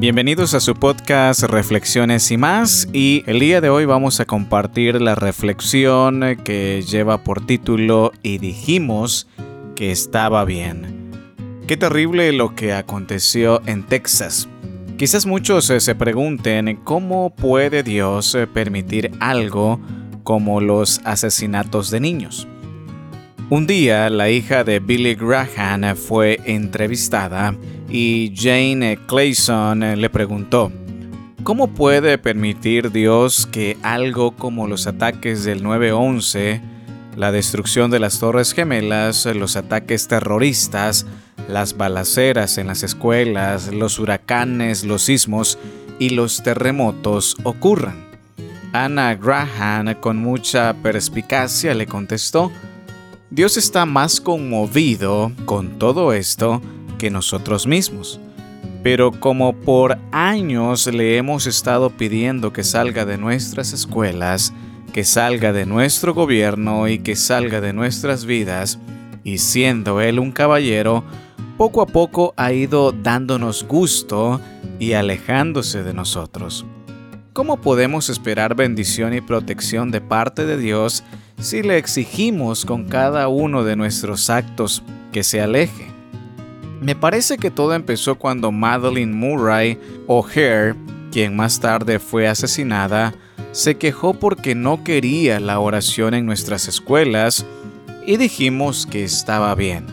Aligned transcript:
Bienvenidos 0.00 0.54
a 0.54 0.60
su 0.60 0.76
podcast 0.76 1.42
Reflexiones 1.42 2.30
y 2.30 2.36
más 2.36 2.88
y 2.92 3.24
el 3.26 3.40
día 3.40 3.60
de 3.60 3.68
hoy 3.68 3.84
vamos 3.84 4.20
a 4.20 4.26
compartir 4.26 5.00
la 5.00 5.16
reflexión 5.16 6.22
que 6.44 6.82
lleva 6.82 7.24
por 7.24 7.44
título 7.44 8.12
Y 8.22 8.38
dijimos 8.38 9.26
que 9.74 9.90
estaba 9.90 10.44
bien. 10.44 11.10
Qué 11.66 11.76
terrible 11.76 12.32
lo 12.32 12.54
que 12.54 12.74
aconteció 12.74 13.60
en 13.66 13.84
Texas. 13.86 14.48
Quizás 14.98 15.26
muchos 15.26 15.64
se 15.64 15.94
pregunten 15.96 16.76
cómo 16.84 17.34
puede 17.34 17.82
Dios 17.82 18.38
permitir 18.54 19.10
algo 19.18 19.80
como 20.22 20.60
los 20.60 21.00
asesinatos 21.02 21.90
de 21.90 21.98
niños. 21.98 22.46
Un 23.50 23.66
día 23.66 24.10
la 24.10 24.28
hija 24.28 24.62
de 24.62 24.78
Billy 24.78 25.14
Graham 25.14 25.96
fue 25.96 26.38
entrevistada 26.44 27.56
y 27.88 28.30
Jane 28.36 28.98
Clayson 29.06 29.80
le 29.98 30.10
preguntó, 30.10 30.70
¿cómo 31.44 31.68
puede 31.68 32.18
permitir 32.18 32.92
Dios 32.92 33.46
que 33.46 33.78
algo 33.82 34.32
como 34.32 34.66
los 34.66 34.86
ataques 34.86 35.44
del 35.44 35.64
9-11, 35.64 36.60
la 37.16 37.32
destrucción 37.32 37.90
de 37.90 38.00
las 38.00 38.18
Torres 38.18 38.52
Gemelas, 38.52 39.24
los 39.24 39.56
ataques 39.56 40.08
terroristas, 40.08 41.06
las 41.48 41.74
balaceras 41.74 42.58
en 42.58 42.66
las 42.66 42.82
escuelas, 42.82 43.72
los 43.72 43.98
huracanes, 43.98 44.84
los 44.84 45.04
sismos 45.04 45.58
y 45.98 46.10
los 46.10 46.42
terremotos 46.42 47.34
ocurran? 47.44 48.08
Anna 48.74 49.14
Graham 49.14 49.94
con 49.94 50.18
mucha 50.18 50.74
perspicacia 50.74 51.72
le 51.72 51.86
contestó, 51.86 52.52
Dios 53.30 53.58
está 53.58 53.84
más 53.84 54.22
conmovido 54.22 55.32
con 55.44 55.78
todo 55.78 56.14
esto 56.14 56.62
que 56.98 57.10
nosotros 57.10 57.66
mismos. 57.66 58.18
Pero 58.82 59.12
como 59.12 59.52
por 59.52 59.98
años 60.12 60.86
le 60.86 61.18
hemos 61.18 61.46
estado 61.46 61.90
pidiendo 61.90 62.54
que 62.54 62.64
salga 62.64 63.04
de 63.04 63.18
nuestras 63.18 63.74
escuelas, 63.74 64.54
que 64.94 65.04
salga 65.04 65.52
de 65.52 65.66
nuestro 65.66 66.14
gobierno 66.14 66.88
y 66.88 67.00
que 67.00 67.16
salga 67.16 67.60
de 67.60 67.74
nuestras 67.74 68.24
vidas, 68.24 68.78
y 69.24 69.38
siendo 69.38 70.00
Él 70.00 70.18
un 70.20 70.32
caballero, 70.32 71.04
poco 71.58 71.82
a 71.82 71.86
poco 71.86 72.32
ha 72.36 72.54
ido 72.54 72.92
dándonos 72.92 73.64
gusto 73.64 74.40
y 74.78 74.94
alejándose 74.94 75.82
de 75.82 75.92
nosotros. 75.92 76.64
¿Cómo 77.34 77.60
podemos 77.60 78.08
esperar 78.08 78.54
bendición 78.54 79.12
y 79.12 79.20
protección 79.20 79.90
de 79.90 80.00
parte 80.00 80.46
de 80.46 80.56
Dios 80.56 81.04
si 81.40 81.62
le 81.62 81.78
exigimos 81.78 82.64
con 82.64 82.84
cada 82.84 83.28
uno 83.28 83.64
de 83.64 83.76
nuestros 83.76 84.30
actos 84.30 84.82
que 85.12 85.22
se 85.22 85.40
aleje? 85.40 85.86
Me 86.80 86.94
parece 86.94 87.38
que 87.38 87.50
todo 87.50 87.74
empezó 87.74 88.16
cuando 88.16 88.52
Madeline 88.52 89.12
Murray 89.12 89.78
O'Hare, 90.06 90.74
quien 91.10 91.34
más 91.34 91.60
tarde 91.60 91.98
fue 91.98 92.28
asesinada, 92.28 93.14
se 93.52 93.76
quejó 93.76 94.14
porque 94.14 94.54
no 94.54 94.84
quería 94.84 95.40
la 95.40 95.58
oración 95.58 96.14
en 96.14 96.26
nuestras 96.26 96.68
escuelas 96.68 97.46
y 98.06 98.16
dijimos 98.16 98.86
que 98.86 99.04
estaba 99.04 99.54
bien. 99.54 99.86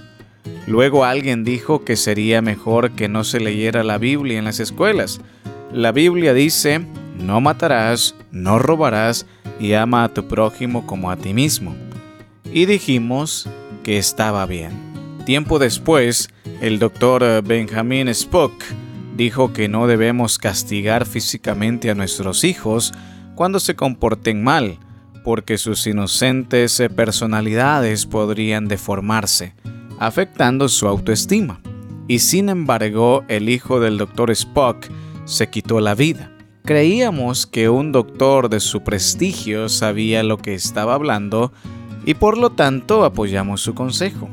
Luego 0.67 1.05
alguien 1.05 1.43
dijo 1.43 1.83
que 1.83 1.95
sería 1.95 2.41
mejor 2.41 2.91
que 2.91 3.07
no 3.07 3.23
se 3.23 3.39
leyera 3.39 3.83
la 3.83 3.97
Biblia 3.97 4.39
en 4.39 4.45
las 4.45 4.59
escuelas. 4.59 5.21
La 5.71 5.91
Biblia 5.91 6.33
dice 6.33 6.85
no 7.19 7.41
matarás, 7.41 8.16
no 8.31 8.59
robarás 8.59 9.25
y 9.59 9.73
ama 9.73 10.03
a 10.03 10.13
tu 10.13 10.27
prójimo 10.27 10.85
como 10.85 11.11
a 11.11 11.16
ti 11.16 11.33
mismo. 11.33 11.75
Y 12.52 12.66
dijimos 12.66 13.47
que 13.83 13.97
estaba 13.97 14.45
bien. 14.45 14.71
Tiempo 15.25 15.59
después, 15.59 16.30
el 16.61 16.80
doctor 16.80 17.43
Benjamin 17.43 18.08
Spock 18.09 18.53
dijo 19.16 19.53
que 19.53 19.67
no 19.67 19.88
debemos 19.88 20.38
castigar 20.38 21.05
físicamente 21.05 21.89
a 21.89 21.95
nuestros 21.95 22.43
hijos 22.43 22.93
cuando 23.33 23.59
se 23.59 23.76
comporten 23.76 24.43
mal, 24.43 24.77
porque 25.23 25.58
sus 25.58 25.87
inocentes 25.87 26.82
personalidades 26.95 28.05
podrían 28.05 28.67
deformarse, 28.67 29.55
afectando 29.99 30.70
su 30.70 30.87
autoestima. 30.87 31.59
Y 32.08 32.20
sin 32.20 32.49
embargo, 32.49 33.23
el 33.27 33.49
hijo 33.49 33.80
del 33.80 33.97
doctor 33.97 34.30
Spock 34.32 34.86
se 35.26 35.49
quitó 35.49 35.80
la 35.80 35.95
vida. 35.95 36.34
Creíamos 36.65 37.45
que 37.45 37.70
un 37.70 37.92
doctor 37.92 38.49
de 38.49 38.59
su 38.59 38.81
prestigio 38.81 39.70
sabía 39.70 40.23
lo 40.23 40.39
que 40.39 40.55
estaba 40.55 40.95
hablando 40.95 41.53
y 42.08 42.15
por 42.15 42.39
lo 42.39 42.49
tanto 42.49 43.05
apoyamos 43.05 43.61
su 43.61 43.76
consejo. 43.76 44.30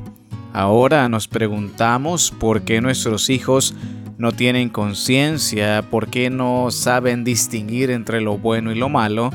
Ahora 0.54 1.10
nos 1.10 1.28
preguntamos 1.28 2.30
por 2.30 2.62
qué 2.62 2.80
nuestros 2.80 3.28
hijos 3.28 3.74
no 4.16 4.32
tienen 4.32 4.70
conciencia, 4.70 5.84
por 5.90 6.08
qué 6.08 6.30
no 6.30 6.70
saben 6.70 7.22
distinguir 7.22 7.90
entre 7.90 8.22
lo 8.22 8.38
bueno 8.38 8.72
y 8.72 8.76
lo 8.76 8.88
malo, 8.88 9.28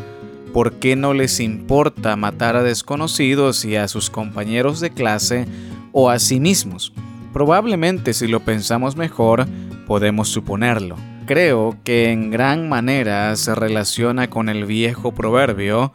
por 0.51 0.79
qué 0.79 0.95
no 0.95 1.13
les 1.13 1.39
importa 1.39 2.15
matar 2.15 2.55
a 2.55 2.63
desconocidos 2.63 3.63
y 3.63 3.75
a 3.75 3.87
sus 3.87 4.09
compañeros 4.09 4.79
de 4.79 4.89
clase 4.89 5.45
o 5.91 6.09
a 6.09 6.17
sí 6.17 6.39
mismos. 6.39 6.93
Probablemente 7.31 8.15
si 8.15 8.25
lo 8.25 8.39
pensamos 8.39 8.95
mejor, 8.95 9.45
podemos 9.85 10.29
suponerlo 10.29 10.95
creo 11.27 11.77
que 11.83 12.09
en 12.09 12.31
gran 12.31 12.69
manera 12.69 13.35
se 13.35 13.53
relaciona 13.53 14.29
con 14.29 14.49
el 14.49 14.65
viejo 14.65 15.11
proverbio 15.11 15.91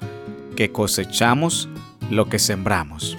que 0.55 0.71
cosechamos 0.71 1.69
lo 2.11 2.29
que 2.29 2.39
sembramos. 2.39 3.17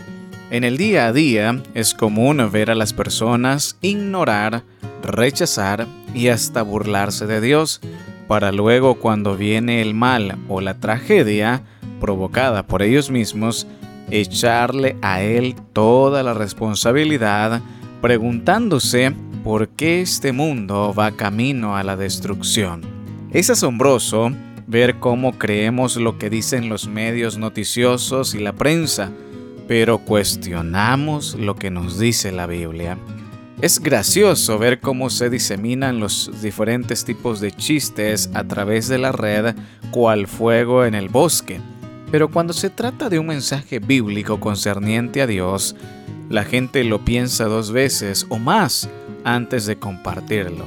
En 0.51 0.63
el 0.63 0.77
día 0.77 1.07
a 1.07 1.13
día 1.13 1.61
es 1.73 1.95
común 1.95 2.49
ver 2.51 2.69
a 2.69 2.75
las 2.75 2.93
personas 2.93 3.77
ignorar, 3.81 4.63
rechazar 5.01 5.87
y 6.13 6.27
hasta 6.27 6.61
burlarse 6.61 7.25
de 7.25 7.41
Dios, 7.41 7.81
para 8.27 8.51
luego 8.51 8.99
cuando 8.99 9.35
viene 9.35 9.81
el 9.81 9.95
mal 9.95 10.37
o 10.47 10.61
la 10.61 10.75
tragedia 10.75 11.63
provocada 11.99 12.67
por 12.67 12.83
ellos 12.83 13.09
mismos, 13.09 13.65
echarle 14.11 14.95
a 15.01 15.23
Él 15.23 15.55
toda 15.73 16.21
la 16.21 16.35
responsabilidad, 16.35 17.61
preguntándose 18.01 19.15
por 19.43 19.67
qué 19.69 20.01
este 20.01 20.31
mundo 20.31 20.93
va 20.97 21.11
camino 21.11 21.75
a 21.75 21.83
la 21.83 21.97
destrucción. 21.97 22.81
Es 23.31 23.49
asombroso 23.49 24.31
ver 24.67 24.99
cómo 24.99 25.37
creemos 25.37 25.97
lo 25.97 26.17
que 26.17 26.29
dicen 26.29 26.69
los 26.69 26.87
medios 26.87 27.37
noticiosos 27.37 28.35
y 28.35 28.39
la 28.39 28.53
prensa, 28.53 29.11
pero 29.67 29.97
cuestionamos 29.99 31.35
lo 31.35 31.55
que 31.55 31.71
nos 31.71 31.99
dice 31.99 32.31
la 32.31 32.47
Biblia. 32.47 32.97
Es 33.61 33.79
gracioso 33.79 34.57
ver 34.57 34.79
cómo 34.79 35.09
se 35.09 35.29
diseminan 35.29 35.99
los 35.99 36.31
diferentes 36.41 37.03
tipos 37.03 37.39
de 37.41 37.51
chistes 37.51 38.29
a 38.33 38.45
través 38.45 38.87
de 38.87 38.97
la 38.97 39.11
red 39.11 39.55
cual 39.91 40.27
fuego 40.27 40.85
en 40.85 40.95
el 40.95 41.09
bosque. 41.09 41.59
Pero 42.11 42.29
cuando 42.29 42.53
se 42.53 42.69
trata 42.69 43.09
de 43.09 43.19
un 43.19 43.27
mensaje 43.27 43.79
bíblico 43.79 44.39
concerniente 44.39 45.21
a 45.21 45.27
Dios, 45.27 45.75
la 46.29 46.43
gente 46.43 46.83
lo 46.83 47.03
piensa 47.03 47.45
dos 47.45 47.71
veces 47.71 48.25
o 48.29 48.37
más 48.37 48.89
antes 49.23 49.65
de 49.65 49.77
compartirlo. 49.77 50.65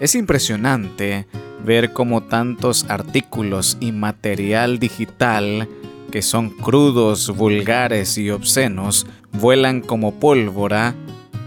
Es 0.00 0.14
impresionante 0.14 1.26
ver 1.64 1.92
cómo 1.92 2.22
tantos 2.22 2.84
artículos 2.88 3.76
y 3.80 3.92
material 3.92 4.78
digital 4.78 5.68
que 6.10 6.22
son 6.22 6.50
crudos, 6.50 7.34
vulgares 7.34 8.18
y 8.18 8.30
obscenos 8.30 9.06
vuelan 9.32 9.80
como 9.80 10.14
pólvora 10.20 10.94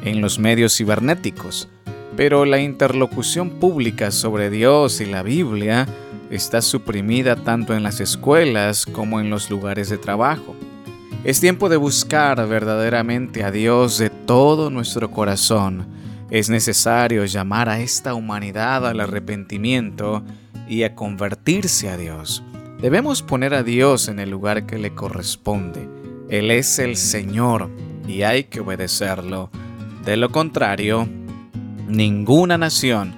en 0.03 0.21
los 0.21 0.39
medios 0.39 0.75
cibernéticos. 0.75 1.69
Pero 2.15 2.45
la 2.45 2.59
interlocución 2.59 3.51
pública 3.51 4.11
sobre 4.11 4.49
Dios 4.49 5.01
y 5.01 5.05
la 5.05 5.23
Biblia 5.23 5.87
está 6.31 6.61
suprimida 6.61 7.35
tanto 7.35 7.75
en 7.75 7.83
las 7.83 7.99
escuelas 8.01 8.85
como 8.85 9.19
en 9.19 9.29
los 9.29 9.49
lugares 9.49 9.89
de 9.89 9.97
trabajo. 9.97 10.55
Es 11.23 11.39
tiempo 11.39 11.69
de 11.69 11.77
buscar 11.77 12.45
verdaderamente 12.47 13.43
a 13.43 13.51
Dios 13.51 13.97
de 13.97 14.09
todo 14.09 14.69
nuestro 14.69 15.11
corazón 15.11 15.85
es 16.29 16.49
necesario 16.49 17.25
llamar 17.25 17.69
a 17.69 17.79
esta 17.79 18.13
humanidad 18.13 18.85
al 18.85 18.99
arrepentimiento 18.99 20.23
y 20.67 20.83
a 20.83 20.95
convertirse 20.95 21.89
a 21.89 21.97
Dios. 21.97 22.43
Debemos 22.81 23.21
poner 23.21 23.53
a 23.53 23.63
Dios 23.63 24.07
en 24.07 24.19
el 24.19 24.29
lugar 24.29 24.65
que 24.65 24.77
le 24.77 24.93
corresponde. 24.93 25.87
Él 26.29 26.51
es 26.51 26.79
el 26.79 26.97
Señor 26.97 27.69
y 28.07 28.23
hay 28.23 28.45
que 28.45 28.59
obedecerlo. 28.59 29.49
De 30.03 30.17
lo 30.17 30.29
contrario, 30.29 31.07
ninguna 31.87 32.57
nación 32.57 33.15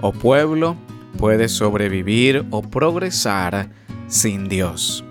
o 0.00 0.12
pueblo 0.12 0.76
puede 1.18 1.48
sobrevivir 1.48 2.46
o 2.50 2.62
progresar 2.62 3.70
sin 4.06 4.48
Dios. 4.48 5.04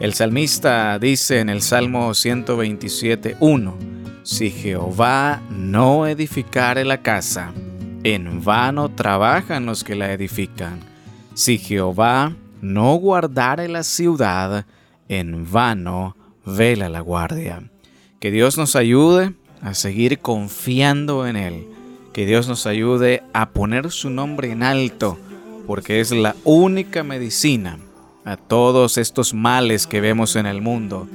El 0.00 0.14
salmista 0.14 0.98
dice 0.98 1.40
en 1.40 1.48
el 1.48 1.62
Salmo 1.62 2.10
127.1, 2.10 3.93
si 4.24 4.50
Jehová 4.50 5.42
no 5.50 6.06
edificare 6.06 6.86
la 6.86 7.02
casa, 7.02 7.52
en 8.04 8.42
vano 8.42 8.88
trabajan 8.88 9.66
los 9.66 9.84
que 9.84 9.94
la 9.94 10.12
edifican. 10.12 10.80
Si 11.34 11.58
Jehová 11.58 12.34
no 12.62 12.94
guardare 12.94 13.68
la 13.68 13.82
ciudad, 13.82 14.64
en 15.08 15.50
vano 15.50 16.16
vela 16.46 16.88
la 16.88 17.00
guardia. 17.00 17.70
Que 18.18 18.30
Dios 18.30 18.56
nos 18.56 18.76
ayude 18.76 19.34
a 19.60 19.74
seguir 19.74 20.18
confiando 20.18 21.26
en 21.26 21.36
Él, 21.36 21.66
Que 22.14 22.26
Dios 22.26 22.46
nos 22.46 22.66
ayude 22.66 23.24
a 23.32 23.50
poner 23.50 23.90
su 23.90 24.08
nombre 24.08 24.52
en 24.52 24.62
alto, 24.62 25.18
porque 25.66 25.98
es 25.98 26.12
la 26.12 26.36
única 26.44 27.02
medicina 27.02 27.78
a 28.24 28.36
todos 28.36 28.98
estos 28.98 29.34
males 29.34 29.88
que 29.88 30.00
vemos 30.00 30.36
en 30.36 30.46
el 30.46 30.62
mundo, 30.62 31.08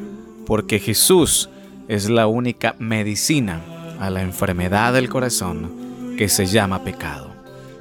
porque 0.46 0.78
Jesús 0.78 1.50
es 1.90 2.08
la 2.08 2.28
única 2.28 2.76
medicina 2.78 3.62
a 4.00 4.10
la 4.12 4.22
enfermedad 4.22 4.94
del 4.94 5.10
corazón 5.10 6.16
que 6.18 6.30
se 6.30 6.46
llama 6.46 6.84
pecado. 6.84 7.34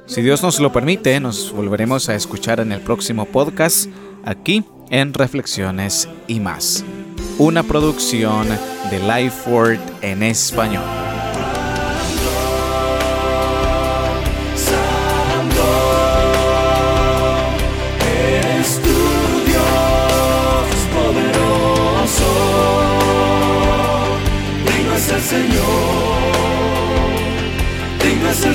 Si 0.07 0.23
Dios 0.23 0.41
nos 0.41 0.59
lo 0.59 0.73
permite, 0.73 1.19
nos 1.19 1.51
volveremos 1.51 2.09
a 2.09 2.15
escuchar 2.15 2.59
en 2.59 2.71
el 2.71 2.81
próximo 2.81 3.25
podcast 3.25 3.87
aquí 4.25 4.65
en 4.89 5.13
Reflexiones 5.13 6.09
y 6.27 6.39
más, 6.39 6.83
una 7.37 7.61
producción 7.61 8.47
de 8.89 8.99
Lifeword 8.99 9.79
en 10.01 10.23
español. 10.23 11.08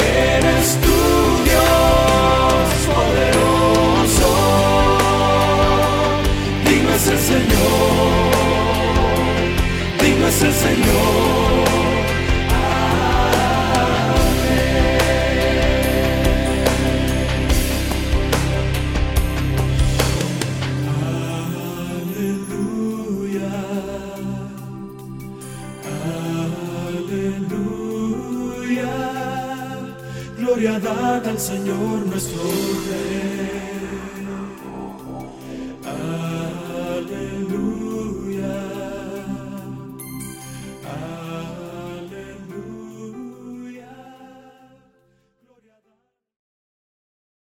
eres 0.00 0.78
tu 0.82 0.98
Dios 1.44 2.66
poderoso, 2.92 4.30
digno 6.64 6.90
es 6.90 7.06
el 7.06 7.18
Señor, 7.18 8.18
digno 10.02 10.26
es 10.26 10.42
el 10.42 10.52
Señor. 10.52 11.27
Gloria 30.58 30.80
dada 30.80 31.30
al 31.30 31.38
Señor 31.38 32.06
nuestro 32.06 32.42
Rey. 32.42 33.37